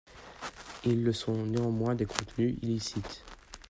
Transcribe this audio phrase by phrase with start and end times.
[0.83, 3.23] Ils le sont néanmoins des contenus illicites.